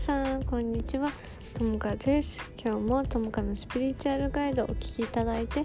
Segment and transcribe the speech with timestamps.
[0.00, 1.12] さんこんにちは。
[1.52, 2.50] ともかです。
[2.58, 5.64] 今日もともかのスピリチュアルガイドをお聞きいただいてあ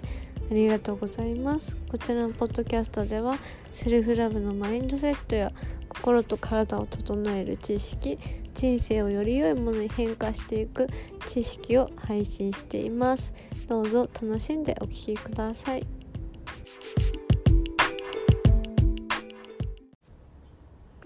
[0.52, 1.74] りがとうございます。
[1.90, 3.38] こちらのポッドキャストでは
[3.72, 5.52] セルフラブのマインドセットや
[5.88, 8.18] 心と体を整える知識
[8.52, 10.86] 人生をより良いものに変化していく
[11.26, 13.32] 知識を配信しています。
[13.68, 15.86] どうぞ楽しんでお聞きください。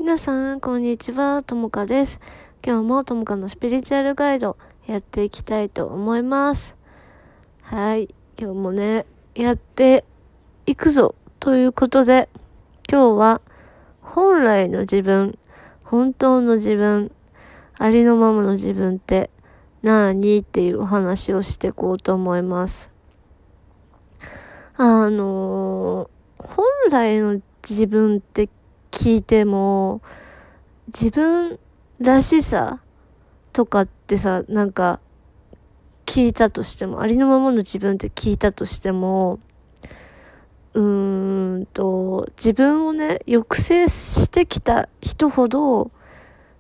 [0.01, 1.45] 皆さんこんにちは。
[1.47, 2.19] ともかです。
[2.63, 6.77] 今日もともかのスピリチュアルガイドやっていきたいと思います。
[7.63, 8.15] はい。
[8.39, 10.05] 今日もね、やって
[10.67, 12.29] いくぞということで、
[12.91, 13.41] 今日は
[14.03, 15.39] 本来の自分、
[15.85, 17.13] 本当の自分、
[17.79, 19.31] ありのままの自分って
[19.83, 22.91] 何っていうお話をしていこうと思います。
[24.77, 28.51] あのー、本来の自分って
[28.91, 30.03] 聞いても、
[30.89, 31.59] 自分
[32.01, 32.81] らしさ
[33.53, 35.01] とかってさ、なんか、
[36.07, 39.39] 聞いたとしても、ありのままの自分って聞いたとしても、
[40.73, 45.91] うーんと、自分をね、抑制してきた人ほど、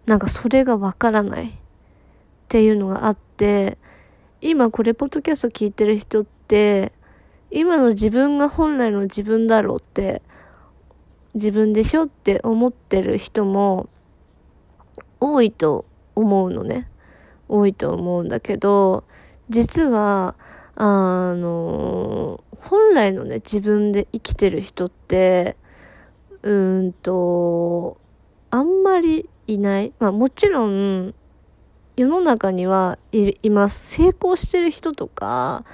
[0.06, 1.52] なんかそれがわからないっ
[2.48, 3.78] ていうのがあって、
[4.42, 6.92] 今これポッドキャスト聞いてる人って、
[7.50, 10.22] 今の自分が本来の自分だろうって、
[11.34, 13.88] 自分でしょって思ってる人も、
[15.20, 16.88] 多いと思うのね。
[17.48, 19.04] 多いと思うんだけど、
[19.48, 20.36] 実は、
[20.76, 25.56] あの、本来のね、自分で生きてる人って、
[26.42, 27.98] うんと、
[28.50, 29.92] あんまりいない。
[29.98, 31.14] まあもちろん、
[31.96, 33.96] 世の中にはいいます。
[33.96, 35.64] 成功してる人とか、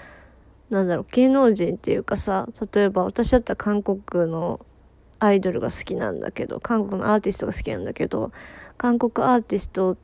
[0.71, 4.65] なんだろう、芸能人っていうかさ、例えば私だったら韓国の
[5.19, 8.33] アイドルが好きなんだけど、韓国のアーティストが好きなんだけど、
[8.77, 9.97] 韓国アーティスト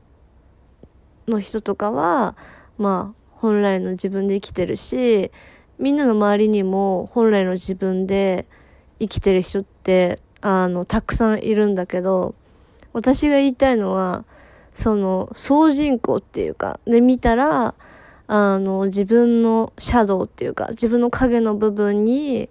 [1.28, 2.36] の人とかは、
[2.78, 5.30] まあ、本来の自分で生きてるし、
[5.78, 8.46] みんなの周りにも本来の自分で
[9.00, 12.34] 生きてる人って、あの、たくさんいるんだけど、
[12.92, 14.24] 私が言いたいのは、
[14.74, 17.74] その、総人口っていうか、で見たら、
[18.28, 22.48] あの、自分のシャドウっていうか、自分の影の部分に、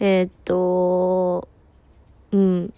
[0.00, 1.48] えー、っと、
[2.32, 2.72] うん、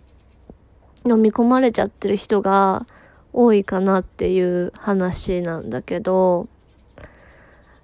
[1.06, 2.86] 飲み込まれちゃってる人が
[3.32, 6.48] 多いかなっていう話なんだけど、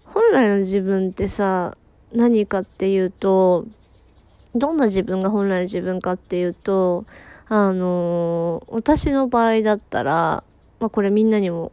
[0.04, 1.76] 本来の自分ってさ、
[2.12, 3.66] 何かっていうと、
[4.54, 7.04] どんな自分が本来の自分かっていうと、
[7.48, 10.44] あのー、私の場合だったら、
[10.80, 11.72] まあこれみんなにも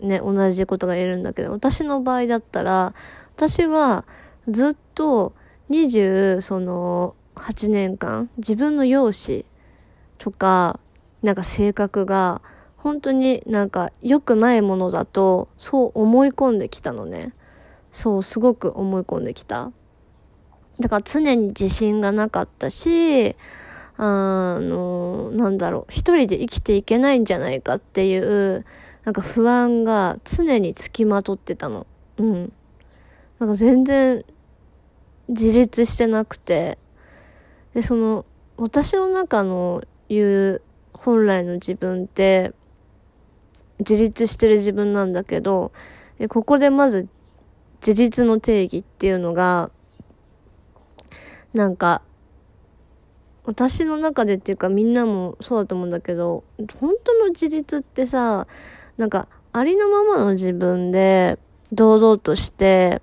[0.00, 2.94] ね、同じことが言えるんだけど、私の場合だったら、
[3.36, 4.04] 私は
[4.48, 5.34] ずっと
[5.70, 9.46] 20、その、8年間、自分の容姿
[10.18, 10.80] とか、
[11.22, 12.40] なんか性格が
[12.76, 17.34] 本当になんか良くないものだとそう思い込んできたのね。
[17.92, 19.72] そうすごく思い込んできた。
[20.80, 23.34] だから常に自信がなかったし、
[23.96, 28.64] あの、なんだろう、一人で生きていけないんじゃないかっていう、
[29.04, 31.86] なんか不安が常につきまとってたの。
[32.18, 32.52] うん。
[33.40, 34.24] なんか全然
[35.28, 36.78] 自立してなくて、
[37.74, 38.24] で、その、
[38.56, 40.62] 私の中の言う
[40.92, 42.52] 本来の自分って
[43.78, 45.72] 自立してる自分なんだけど、
[46.28, 47.08] ここでまず
[47.86, 49.70] 自立の定義っていうのが、
[51.54, 52.02] なんか、
[53.44, 56.44] 私の中でっていうかみんなもそうだと思うんだけど、
[56.80, 58.46] 本当の自立ってさ、
[58.98, 61.38] なんかありのままの自分で
[61.72, 63.00] 堂々として、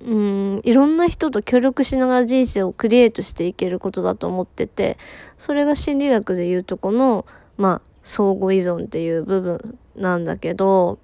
[0.00, 4.96] うん、いろんな人と協力しながら人生をクリエイトしていけることだと思ってて、
[5.38, 7.26] それが心理学で言うとこの、
[7.56, 10.98] まあ、相互依存っていう部分なんだけど、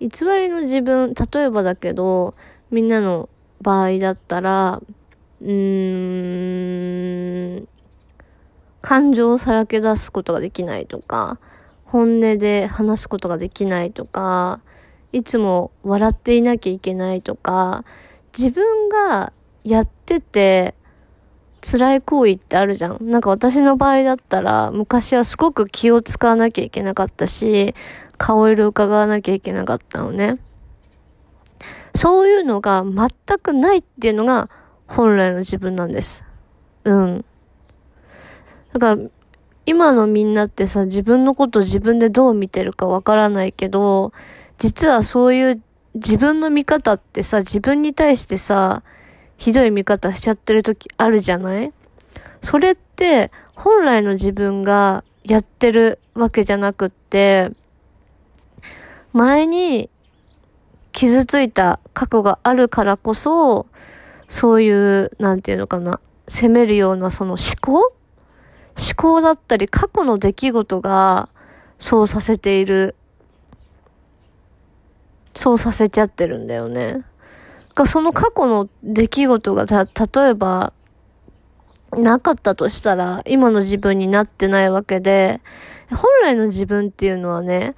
[0.00, 2.34] 偽りの自分、例えばだけど、
[2.70, 3.28] みんなの
[3.60, 4.80] 場合だったら、
[5.42, 5.50] うー
[7.60, 7.68] ん、
[8.80, 11.38] 感情をさらけ出すことができないとか、
[11.84, 14.60] 本音で話すことができないとか、
[15.12, 17.84] いつも笑っていなきゃいけないとか、
[18.36, 19.32] 自分が
[19.64, 20.74] やってて
[21.62, 22.98] 辛い行為ってあるじゃん。
[23.00, 27.74] なんか私の場合だったら、昔はすごく気を使わなきゃいけなかったし、
[28.18, 30.38] 顔色伺わなきゃいけなかったのね。
[31.94, 34.50] そういうのが全くないっていうのが
[34.86, 36.24] 本来の自分なんです。
[36.84, 37.24] うん。
[38.72, 39.02] だから、
[39.64, 44.12] 今のみんなってさ、自分のこと自分でどう見てるかわからないけど、
[44.62, 45.62] 実はそういう
[45.94, 48.84] 自分の見方ってさ、自分に対してさ、
[49.36, 51.72] ひどい見方しちゃってる時あるじゃない？
[52.42, 57.50] それって、本来の自分がやってるわけじゃなくって、
[59.12, 59.90] 前に
[60.92, 63.66] 傷ついた過去があるからこそ、
[64.28, 65.98] そういう、なんていうのかな、
[66.28, 67.72] 責めるようなその思考？
[67.80, 67.92] 思
[68.96, 71.28] 考だったり過去の出来事が
[71.80, 72.94] そうさせている。
[75.34, 77.04] そうさせちゃってるんだよね。
[77.86, 80.72] その過去の出来事がた、例えば、
[81.96, 85.40] なかったとしたら、今の自分になってないわけで、
[85.90, 87.74] 本来の自分っていうのはね、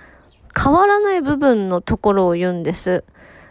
[0.56, 3.04] 変わらない部分のところを言うんです。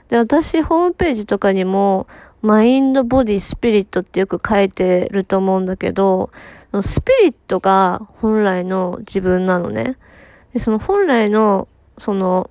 [0.09, 2.07] で、私、ホームページとかにも、
[2.41, 6.29] マインド、ボディ、スピリットってよく書いてると思うんだけど、
[6.81, 9.97] スピリットが本来の自分なのね。
[10.53, 11.67] で、その本来の、
[11.97, 12.49] その、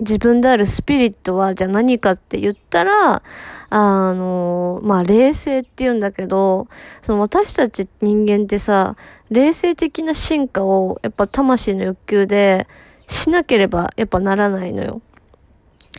[0.00, 3.22] 自分であるスピリットは、じゃあ何かって言ったら、
[3.70, 6.68] あの、まあ、冷静って言うんだけど、
[7.02, 8.96] その私たち人間ってさ、
[9.30, 12.66] 冷静的な進化を、やっぱ魂の欲求で
[13.06, 15.02] しなければ、やっぱならないのよ。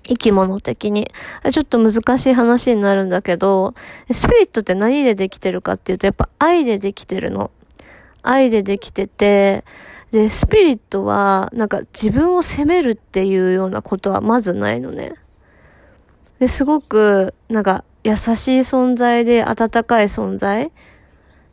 [0.04, 1.12] 生き物的に。
[1.52, 3.74] ちょっと難しい話になるんだけど、
[4.12, 7.52] スピリットって何でできてるかっていうと、やっぱ愛でできてるの。
[8.24, 9.64] 愛でできてて、
[10.12, 15.14] で、スピリットは、なんか自分を責めるっていうようなことはまずないのね。
[16.40, 20.72] で、すごく、なんか優しい存在で温かい存在。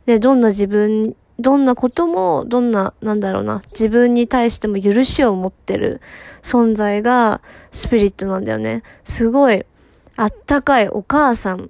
[0.05, 6.01] で、どんな自分どんなことも、どんな、なんだろうな、自分に対しても許しを持ってる
[6.41, 7.41] 存在が
[7.71, 8.83] スピリットなんだよね。
[9.05, 9.65] すごい、
[10.17, 11.69] あったかいお母さん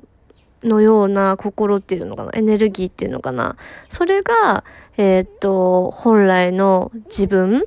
[0.63, 3.56] のような心っていうのかな、エネルギーっていうのかな？
[3.89, 4.63] それが、
[4.97, 7.63] えー、っと、本来の自分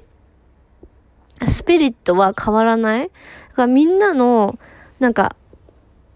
[1.47, 3.09] スピリットは変わらない？
[3.09, 4.59] だからみんなの、
[4.99, 5.37] なんか、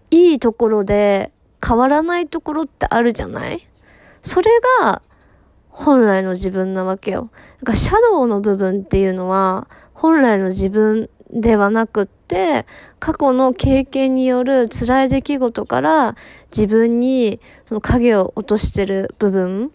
[0.09, 1.33] いいところで
[1.65, 3.67] 変わらないところってあるじゃない？
[4.21, 4.49] それ
[4.81, 5.01] が
[5.69, 7.29] 本来の自分なわけよ。
[7.59, 12.65] だからシャドウの部分っていうのは、本来の自分ではなくって、
[12.99, 16.15] 過去の経験による辛い出来事から
[16.55, 19.71] 自分にその影を落としてる部分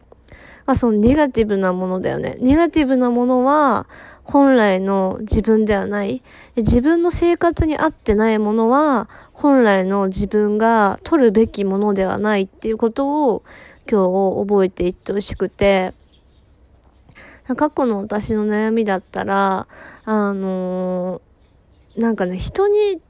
[0.67, 2.37] がそのネガティブなものだよね。
[2.41, 3.87] ネガティブなものは
[4.25, 6.23] 本来の自分ではない。
[6.57, 13.43] 自分の生活に合ってないものは本来の自分が取るべきものではないっていうことを
[13.91, 15.93] 今日覚えていってほしくて、
[17.57, 19.67] 過去の私の悩みだったら、
[20.05, 21.21] あのー、
[21.97, 23.01] なんかね、人に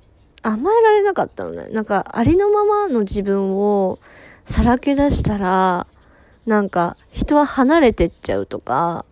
[0.43, 1.69] 甘えられなかったのね。
[1.69, 3.99] なんか、ありのままの自分を
[4.45, 5.87] さらけ出したら、
[6.47, 9.05] なんか、人は離れてっちゃうとか、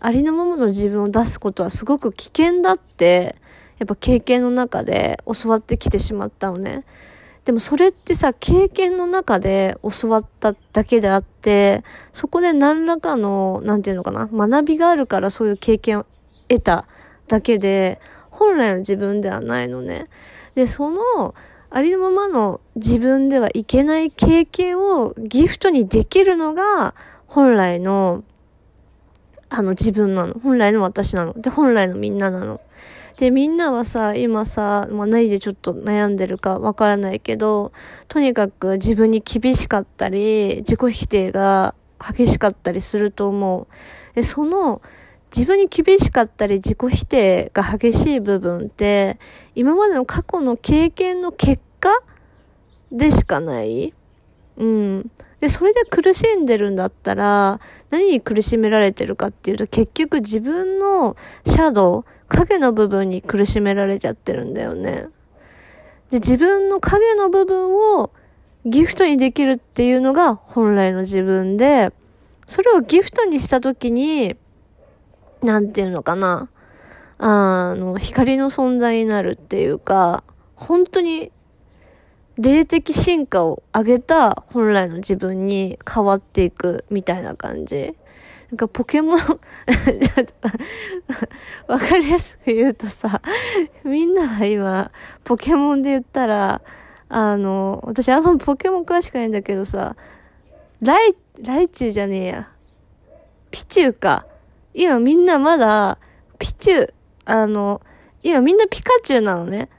[0.00, 3.36] ありのままの自分を出すことはすごく危険だって、
[3.78, 6.84] やっぱ経験の中で教わってきてしまったのね。
[7.44, 16.06] でもそれってさ、経験の中で教わっただけであって、そこで何らかの、なんていうのかな、学びがあるからそういう経験を
[16.48, 16.86] 得た
[17.28, 18.00] だけで、
[18.36, 20.06] 本来の自分ではないのね。
[20.54, 21.34] で、その、
[21.70, 26.94] ありのままの自分ではいけない経験をギフトにできるのが、
[27.26, 28.22] 本来の、
[29.48, 30.34] あの自分なの。
[30.34, 31.32] 本来の私なの。
[31.34, 32.60] で、本来のみんななの。
[33.16, 37.72] で、みんなはさ、今さ、まあ、何でちょっと悩んでるかわからないけど、
[38.08, 43.66] とにかく自分に厳しかったり、自己否定が激しかったりすると思う。
[44.14, 44.82] で、その、
[45.36, 49.18] 自分に厳しかったり自己否定が激しい部分って、
[49.54, 51.90] 今までの過去の経験の結果
[52.90, 53.92] でしかない
[54.56, 55.10] うん。
[55.38, 65.08] で、それで苦しんでるんだったら、何に苦しめられてるかっていうと、結局自分のシャドウ、影の部分に苦しめられちゃってるんだよね。
[66.10, 68.10] で、自分の影の部分を
[68.64, 71.92] ギフトにできるっていうのが本来の自分で、
[72.46, 74.36] それをギフトにしたときに、
[75.42, 76.48] なんていうのかな。
[77.18, 80.22] あの、光の存在になるっていうか、
[80.54, 81.32] 本当に
[82.38, 87.94] 霊的進化を上げた本来の自分に変わっていくみたいな感じ。
[88.50, 89.18] なんかポケモン
[91.66, 93.20] わかりやすく言うとさ、
[93.84, 94.92] みんなは今、
[95.24, 96.60] ポケモンで言ったら、
[97.08, 99.96] あの、私あんまポケモン詳しくないんだけどさ、
[100.80, 102.50] ライ、ライチュウじゃねえや。
[103.50, 104.26] ピチュウか。
[104.76, 105.98] 今みんなまだ、
[106.38, 107.80] ピチュウ、あの、
[108.22, 109.70] 今みんなピカチュウなのね。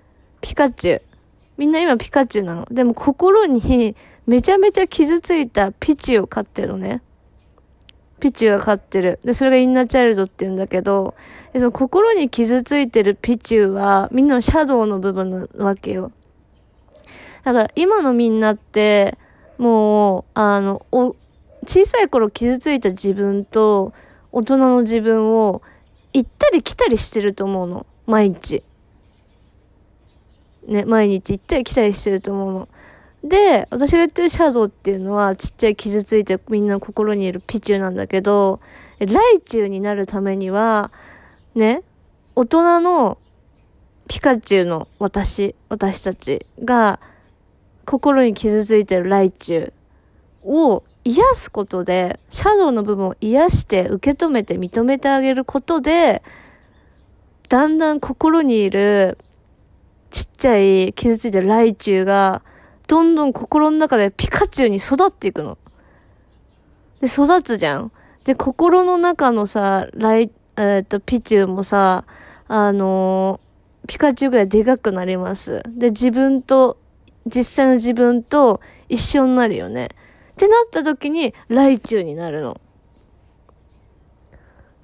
[0.41, 1.01] ピカチュウ。
[1.57, 2.65] みんな今ピカチュウなの。
[2.71, 7.03] でも心にめちゃめちゃ傷ついたピチュウを飼ってるのね。
[8.19, 9.19] ピチュウが飼ってる。
[9.23, 11.13] で、それがインナーチャイルドって言うんだけど、
[11.53, 16.11] その心に傷ついてるピチュウはみんなのシャドウの部分なわけよ。
[17.43, 19.15] だから今のみんなって、
[19.59, 21.15] もう、あの、お、
[21.67, 23.93] 小さい頃傷ついた自分と、
[24.37, 25.63] 大人の自分を
[26.13, 27.87] 行ったり来たりしてると思うの。
[28.05, 28.61] 毎日。
[30.67, 32.69] ね、毎日行ったり来たりしてると思うの。
[33.23, 38.59] で、私が言ってるシャドウっていうのはちっちゃい傷ついてみんな心にいるピチューなんだけど、
[38.99, 40.91] ライチュウになるためには、
[41.55, 41.81] ね、
[42.35, 43.17] 大人の
[44.07, 46.99] ピカチュウの私、私たちが
[47.87, 49.73] 心に傷ついてるライチュ
[50.43, 56.21] ウを癒すことで、シャドウの部分を癒して受け止めて認めてあげることで、
[57.47, 59.17] だんだん心にいる
[60.11, 62.41] ちっちゃい傷ついてるライチュウが、
[62.87, 65.57] どんどん心の中でピカチュウに育っていくの。
[66.99, 67.91] で、育つじゃん。
[68.25, 72.03] で、心の中のさ、ライ、えっ、と、ピチュウもさ、
[72.49, 75.63] あのー、ピカチュウぐらいでかくなります。
[75.67, 76.77] で、自分と、
[77.25, 78.59] 実際の自分と
[78.89, 79.89] 一緒になるよね。
[80.37, 82.61] ってなった時に、ライチュウになるの。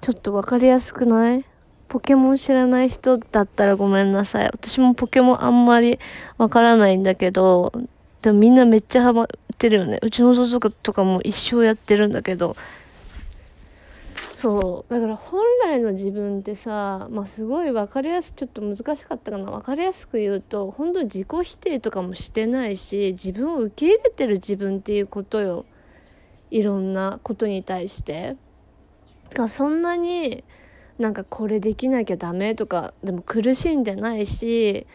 [0.00, 1.44] ちょっとわかりやすくない？
[1.86, 4.46] ポケモン知らない人だったらごめんなさい。
[4.46, 6.00] 私もポケモンあんまり
[6.38, 7.72] わからないんだけど、
[8.20, 10.00] でもみんなめっちゃハマってるよね。
[10.02, 12.56] うちの弟とかも一生やってるんだけど。
[14.44, 14.92] そう。
[14.92, 19.50] だから本来の自分ってさ、まあすごい分かりやすく、ちょっと難しかったかな。
[19.50, 25.64] 分かりやすく言うと、本当に自己否定とかもしてないし、自分を受け入れてる自分っていうことよ。
[26.50, 28.36] いろんなことに対して。
[29.30, 30.44] だからそんなに、
[30.98, 34.86] なんかこれできなきゃダメとか、でも苦しんでないし、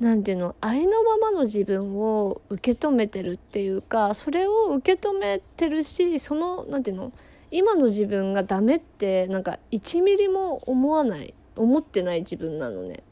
[0.00, 7.12] 何ていうのありのままの自分を受け止めてるっていうかそれを受け止めてるしその何ていうの
[7.56, 13.04] 今の自分がダメってなんか1ミリも思わない思ってない自分なのね。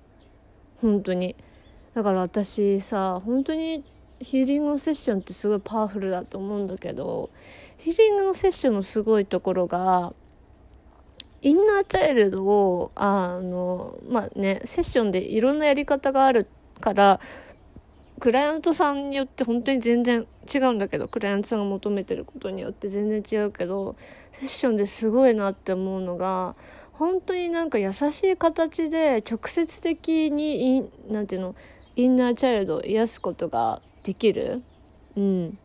[0.80, 1.36] 本当に。
[1.94, 3.84] だから私さ本当に
[4.20, 7.30] ヒーリングのセッションってすごいパワフルだと思うんだけど
[7.78, 10.12] ヒーリングのセッションのすごいところが
[11.40, 16.48] インナーチャイルドをあのまあねセッションでいろんなやり方がある
[16.80, 17.20] から
[18.18, 23.94] クライアントさんによって本当に全然違うんだけどクライアントさんが求めてることによって全然違うけど
[24.46, 26.54] ッションですごいなって思うのが
[26.92, 31.56] 本当になんか優しい形で直接的に何て言うの
[31.96, 34.62] インナーチャイルドを癒すことができる。
[35.16, 35.58] うん。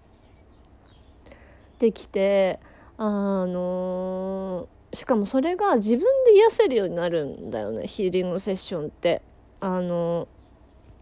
[1.79, 2.59] できて
[2.97, 9.21] あのー、しかもそれが自分で癒せるようになるんだよねヒーリングセッションって。
[9.59, 10.27] あのー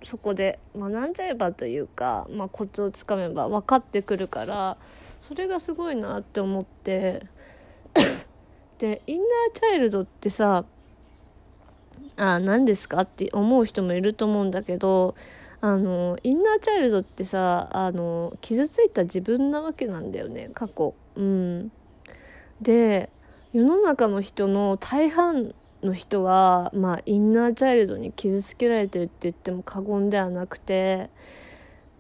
[0.05, 4.77] そこで学んじゃえばというか、まあ、コツをつかめば分かってくるから
[5.20, 7.25] それがすごいなって思って。
[8.79, 10.65] でインナーチャイルドってさ
[12.17, 13.01] あ何ですか？
[13.01, 15.15] って思う人もいると思うんだけど
[15.61, 20.93] あのインナーチャイルドってさあの傷ついた自分なわけなんだよね過去。
[21.15, 21.71] うん、
[22.61, 23.09] で
[23.53, 31.09] 世の中の人の大半の人は、まあ、インナーチャイルドに傷つけられてるって言っても過言ではなくて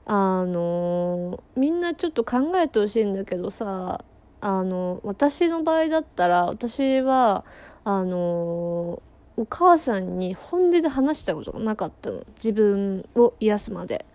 [0.05, 4.03] あのみんなちょっと考えてほしいんだけどさ
[4.47, 7.45] あの私の場合だったら私は
[7.83, 9.01] あの
[9.37, 14.05] お母さんに本音で話したことがなかったの自分を癒すまで。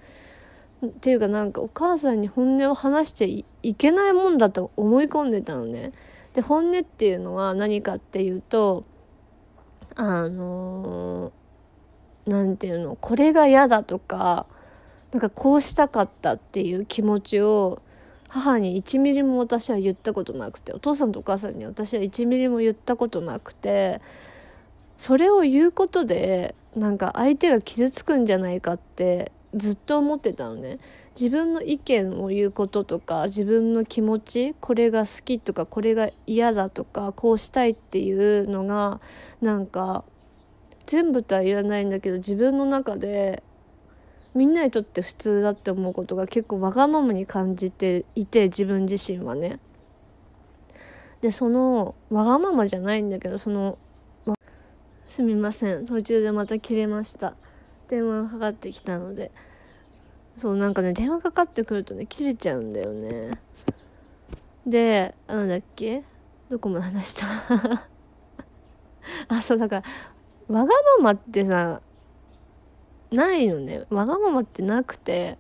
[0.87, 3.26] っていうかなんかお母さんに本音を話しちゃ
[3.62, 5.90] いけないもんだと思い込んでたのね。
[6.32, 8.84] で本音っていうのは何かっていうと
[9.96, 11.32] あの
[12.25, 14.46] 何て言うのこれが嫌だとか
[15.10, 17.82] なんかこうしたかったっていう気持ちを
[18.30, 24.00] 母に1ミリも私は言ったことなくてお父さんとお母さんに私は1ミリも言ったことなくて
[24.99, 30.78] それを言うことでなんか相手が傷つくんじゃないかってずっと思ってたのね。
[31.20, 39.00] 自分の意見を言うこととか自分の気持ちこれが好きとかこれが嫌だとかこうしたいっていうのが
[39.42, 40.04] なんか
[40.87, 43.42] 全部とは言わないんだけど自分の中で
[44.34, 49.58] みんなにとって普通だって思うことが結構わがままに感じていて自分自身はね。
[51.20, 53.76] でそのわがままじゃないんだけどその
[55.06, 55.87] すみません。
[55.87, 57.34] 途中でまた切れました。
[57.88, 59.32] 電話がかかってきたので。
[60.37, 63.32] そうなんかね電話かかってくるとね切れちゃうんだよね。
[64.64, 66.04] でなんだっけ？
[66.49, 67.26] どこまで話した？
[69.28, 69.82] あそうだか
[70.49, 71.82] らわがままってさ
[73.11, 73.85] ないのね。
[73.90, 75.38] わがままってなくて。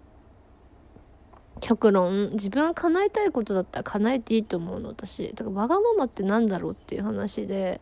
[1.60, 2.30] 極論。
[2.32, 5.32] 自分が叶えたいことだったら叶えていいと思うの私。
[5.34, 7.80] だからわがままってなんだろうっていう話で。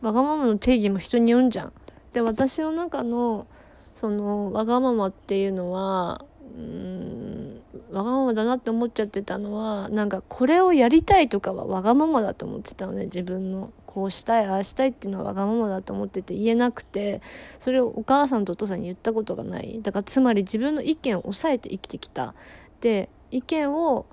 [0.00, 1.72] わがままの定義も人によるんじゃん。
[2.12, 3.46] で私の中の
[3.94, 6.24] そのわがままっていうのは
[6.56, 7.60] うん
[7.92, 13.72] わがままだなって思っちゃってたのはなんかこれをやりたいとかはわがままだと思ってたのね自分の。
[13.92, 17.20] こうしたいああしたいっていうのはわがままだと思ってて言えなくて
[17.58, 19.80] それをお母さんとお父さんに言ったことがない。
[19.82, 22.34] だからつまり自分の意見を抑えて生きてきた。
[22.80, 24.06] で意見を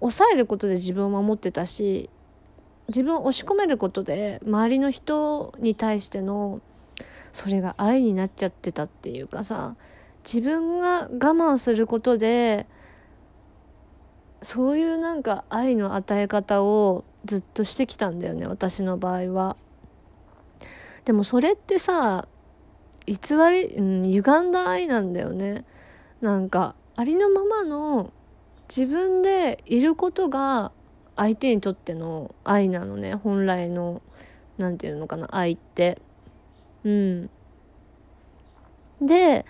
[0.00, 2.08] 抑えることで自分を守ってたし
[2.88, 6.60] 自分を押し込めることで周りの人に対しての
[7.32, 9.74] それが愛になっちゃってたっていうかさ
[10.24, 12.66] 自分が我慢することで
[14.42, 19.56] そういうなんか愛の与え方をずっとしてきたんだよね私の場合は。
[21.04, 22.26] でもそれってさ
[23.06, 23.16] 偽
[23.50, 25.64] り、うん、歪んだ愛なんだよね。
[26.20, 28.12] なんかありのままの
[28.68, 30.72] 自分でいることが
[31.14, 34.02] 相手にとっての愛なのね本来の
[34.58, 35.98] 何て言うのかな愛って
[36.84, 37.30] うん
[39.00, 39.44] で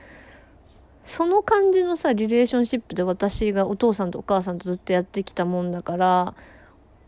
[1.04, 6.35] その感じのさリレーションシップで私がお父さんとお母さんとずっとやってきたもんだから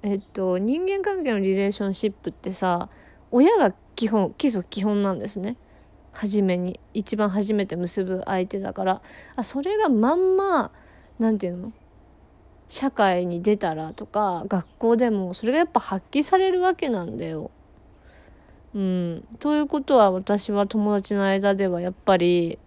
[0.02, 2.88] えっと人間関係のリレーションシップってさ
[3.30, 5.56] 親が基本基礎基本なんですね
[6.12, 9.02] 初めに一番初めて結ぶ相手だから
[9.36, 10.70] あそれがまんま
[11.18, 11.72] 何て言うの？
[12.68, 17.50] 社会に出たらとか学校でもそれがやっぱ発揮されるわけなんだよ。
[18.74, 19.24] うん。
[19.38, 22.58] ということは私は友達の間ではやっぱり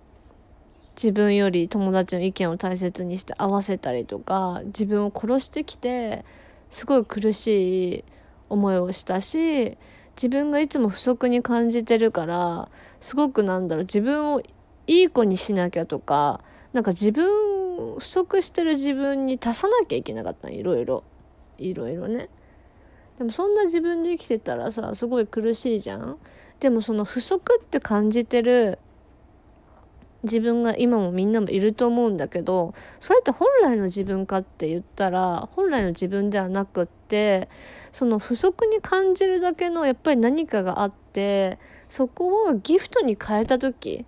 [0.96, 6.26] 自分より友達の意見を大切にして合わせたりとか自分を殺してきて
[6.72, 8.04] すごい苦しい
[8.50, 9.78] 思いをしたし
[10.16, 14.42] 自分がいつも不足に感じてるからすごくなんだろう自分を
[14.88, 16.42] いい子にしなきゃとか
[16.74, 17.30] なんか自分
[18.00, 21.04] 不足してる自分に足さなきゃいけなかったいろいろ。
[21.58, 22.30] いろいろね。
[23.18, 26.18] でもそんな自分で生きてたらさすごい苦しいじゃん。
[26.60, 28.80] でもその不足って感じてる
[30.24, 37.50] 自分が今もみんなもいると思うんだけどそれって本来の自分かって言ったら本来の自分ではなくって
[37.92, 44.06] その不足に感じるだけのやっぱり何かがあってそこをギフトに変えた時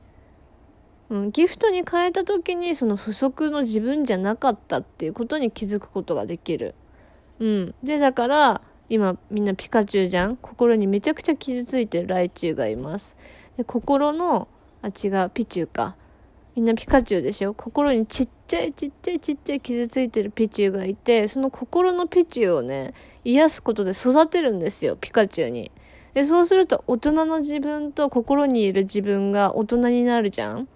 [1.09, 6.73] うん、ギフトに変えた時にその不足の自分じゃなかったっていうことに気づくことができる。
[7.39, 7.75] うん。
[7.83, 10.37] で、だから、今みんなピカチュウじゃん？
[10.37, 13.15] 心にめちゃくちゃ傷ついてるライチュウがいます。
[13.57, 14.47] で、心の、
[14.81, 15.95] あ、違う、ピチュウか。
[16.55, 17.53] みんなピカチュウでしょ？
[17.53, 25.71] 心にちっちゃいちっちゃいちっちゃい傷ついてるピチュウがいて、その心のピチュウをね、癒すことで育てるんですよ、ピカチュウに。
[26.13, 30.67] で、そうすると大人の自分と心にいる自分が大人になるじゃん？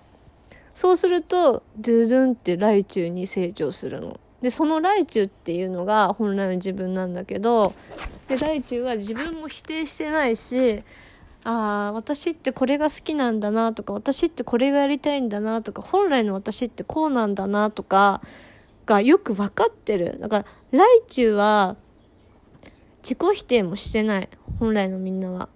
[0.73, 4.19] そうすると、ドゥドゥンってライチュウに成長するの。
[4.41, 7.73] で、そのライチュウっていうのが本来の自分なんだけど、
[8.27, 10.83] で、ライチュウは自分も否定してないし、
[11.49, 18.21] ああ、私ってこれが好きなんだなとか、私ってこれがやりたいんだなとか、本来の私ってこうなんだなとか、
[18.85, 20.17] がよく分かってる。
[20.19, 21.77] だから、ライチュは
[23.01, 24.29] 自己否定もしてない。
[24.59, 25.47] 本来のみんなは。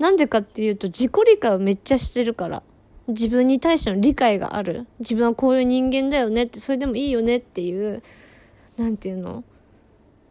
[0.00, 2.64] なんでかっていうと、自己理解をめっちゃしてるから。
[3.06, 4.88] 自分に対しての理解がある。
[4.98, 8.02] 自分はこういう人間だよねって、それでもいいよねっていう、
[8.76, 9.44] なんていうの？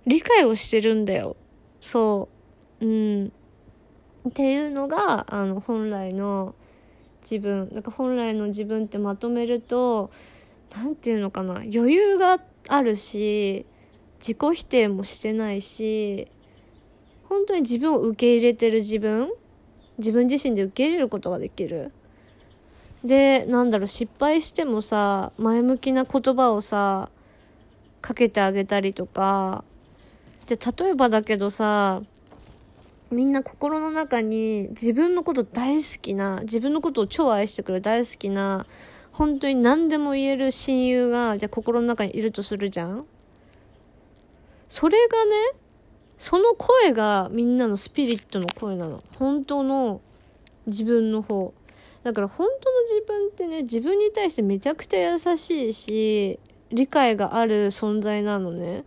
[0.05, 1.37] 理解をしてるんだよ。
[1.79, 2.27] そ
[2.81, 2.85] う。
[2.85, 3.31] うん。
[4.27, 6.55] っていうのが、あの、本来の
[7.21, 7.69] 自分。
[7.71, 10.11] なんか本来の自分ってまとめると、
[10.75, 11.55] なんていうのかな。
[11.55, 13.65] 余裕があるし、
[14.19, 16.27] 自己否定もしてないし、
[17.29, 19.31] 本当に自分を受け入れてる自分
[19.97, 21.91] 自分自身で受け入れることができる。
[23.03, 27.09] でなんだろう失敗してもさ前向きな言葉をさ
[28.01, 29.63] かけてあげたりとか
[30.47, 32.01] で例えばだけどさ
[33.15, 38.65] みんな心の中に自分のこと大好きな自分のことを超愛してくれる大好きな
[39.11, 43.05] 本当に何でも言える親友がじゃ心の中にいるとするじゃん。
[44.67, 45.31] それがね
[46.17, 49.03] その声がみんなのスピリットの声なの。
[49.17, 50.01] 本当の
[50.67, 51.53] 自分の方。
[52.03, 58.83] だから本当の自分ってね、自分に対してめちゃくちゃ優しいし、理解がある存在なのね。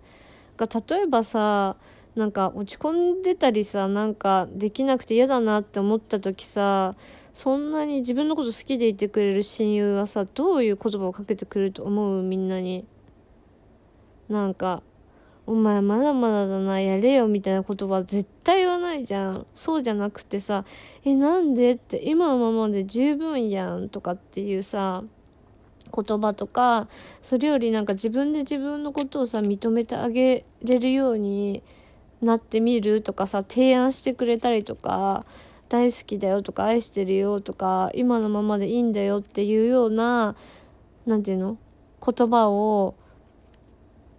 [0.57, 1.77] が例えばさ、
[2.19, 6.97] なんか落ち込んでたりさ、なんかできなくて嫌だなって思った時さ、
[7.33, 12.23] そんなに自分のこと好きでいてくれる親友はさ、どういう言葉をかけてくれると思う？
[12.25, 12.85] みんなに。
[14.29, 14.83] なんか、
[15.47, 19.47] お前まだまだだな、やれよみたいな言葉絶対言わないじゃん。
[19.55, 20.65] そうじゃなくてさ、
[21.05, 25.05] え、なんでって今のままで十分やんとかっていうさ、
[25.95, 26.89] 言葉とか、
[27.23, 31.63] それよりなんか自分で自分のことをさ、認めてあげれるように
[32.23, 35.25] なってみるとかさ、提案してくれたりとか、
[35.69, 40.37] 大好きだよとか愛してるよとか、今のままでいいんだよっていうような、
[41.07, 41.59] なんていうの
[42.05, 42.95] 言葉を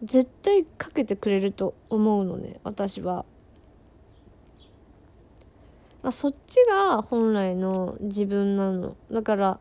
[0.04, 3.26] 絶対かけてくれると思うのね私は。
[6.02, 9.60] あそっちが本来の自分なのだから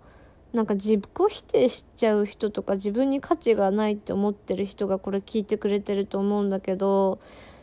[0.53, 7.18] なんか自己否定しちゃう人とか自分に価値がないって思ってる人がこれ聞いてくれてると思うんだけど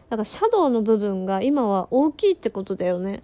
[0.09, 3.21] だからシャドウの部分が今は大きいってことだよね。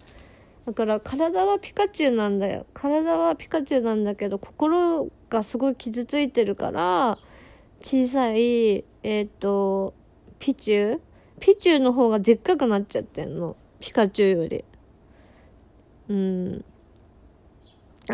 [0.66, 2.66] だから体はピカチュウなんだよ。
[2.74, 7.18] 体はピカチュウなんだけど心がすごい傷ついてるから
[7.82, 9.94] 小さいえっ、ー、と
[10.40, 11.02] ピチュウ？
[11.40, 13.56] ピチュウの方がでっかくなっちゃってんの。
[13.80, 14.66] ピカチュウより。
[16.10, 16.66] うん。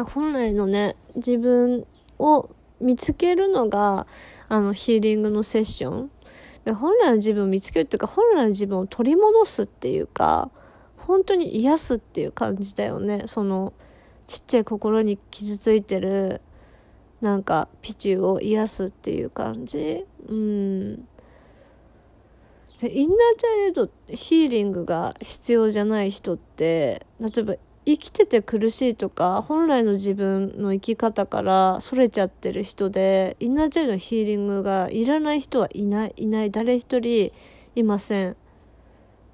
[0.06, 1.86] 本来のね自分
[2.20, 2.50] を
[2.80, 4.08] 見つけるのが
[4.50, 6.12] あのヒーリングのセッション。
[6.74, 10.52] 本来の自分を見つけるっていうか本来の自分を取り戻すっていうか
[10.98, 13.24] 本当に癒すっていう感じだよね。
[13.28, 13.74] その
[14.28, 16.42] ちっちゃい心に傷ついてる
[17.22, 20.06] なんかピチューを癒すっていう感じ。
[20.28, 21.08] うん。
[22.80, 27.56] でインナーチャイルドヒーリングが必要じゃない人って例えば
[27.88, 37.32] 生きてて苦しいとか本来の自分の生き方からそれちゃってる人でインナーチャイルのヒーリングがいらない人はいないいない誰一人
[37.76, 38.36] いません。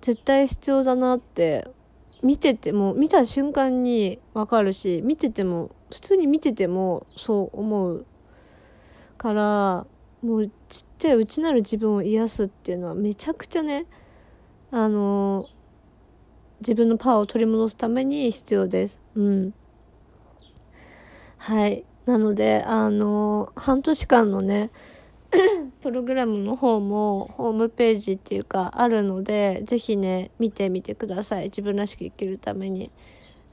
[0.02, 1.68] 絶対必要だなって
[2.22, 8.06] 見てても見た瞬間にわかるし見てても普通に見ててもそう思う。
[9.18, 9.88] から
[10.22, 13.88] もうちっちゃい内なる自分を癒すっていうのはめちゃくちゃね
[14.70, 15.50] あの
[16.64, 19.00] 自分のパワーを取り戻すために必要です。
[19.16, 19.54] うん。
[21.38, 21.84] はい。
[22.06, 24.72] なので、あの、半年間のね、
[25.82, 31.46] プログラムの方もホームページっていうかあるので、ぜひね、見てみてください。
[31.46, 32.92] 自分らしく生きるために。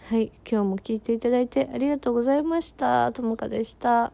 [0.08, 0.30] はい。
[0.50, 3.10] 今日も聞いていただいてありがとうございました。
[3.12, 4.12] ともかでした。